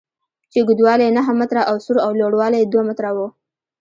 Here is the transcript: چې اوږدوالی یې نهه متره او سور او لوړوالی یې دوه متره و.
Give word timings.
چې 0.51 0.57
اوږدوالی 0.59 1.03
یې 1.07 1.15
نهه 1.17 1.33
متره 1.39 1.61
او 1.69 1.75
سور 1.85 1.97
او 2.05 2.11
لوړوالی 2.19 2.57
یې 2.61 2.67
دوه 2.71 2.83
متره 2.89 3.11
و. 3.15 3.19